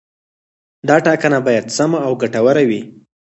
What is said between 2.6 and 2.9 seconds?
وي.